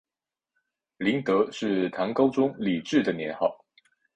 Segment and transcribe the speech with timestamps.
[0.97, 3.55] 麟德是唐高宗李治的年号。